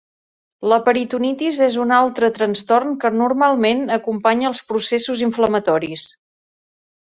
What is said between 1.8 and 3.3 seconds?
un altre trastorn que